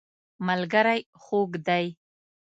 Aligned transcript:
ملګری 0.47 0.99
خوږ 1.23 1.51
دی. 1.67 1.85